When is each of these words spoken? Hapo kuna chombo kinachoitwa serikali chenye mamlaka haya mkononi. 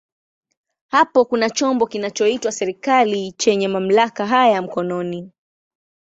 Hapo 0.91 1.25
kuna 1.25 1.49
chombo 1.49 1.87
kinachoitwa 1.87 2.51
serikali 2.51 3.31
chenye 3.31 3.67
mamlaka 3.67 4.27
haya 4.27 4.61
mkononi. 4.61 5.31